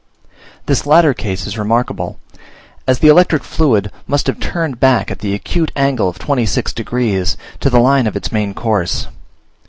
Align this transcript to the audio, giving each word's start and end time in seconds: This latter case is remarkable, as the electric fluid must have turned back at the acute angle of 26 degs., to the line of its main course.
This 0.65 0.87
latter 0.87 1.13
case 1.13 1.45
is 1.45 1.59
remarkable, 1.59 2.17
as 2.87 2.97
the 2.97 3.07
electric 3.07 3.43
fluid 3.43 3.91
must 4.07 4.25
have 4.25 4.39
turned 4.39 4.79
back 4.79 5.11
at 5.11 5.19
the 5.19 5.35
acute 5.35 5.71
angle 5.75 6.09
of 6.09 6.17
26 6.17 6.73
degs., 6.73 7.37
to 7.59 7.69
the 7.69 7.79
line 7.79 8.07
of 8.07 8.15
its 8.15 8.31
main 8.31 8.55
course. 8.55 9.05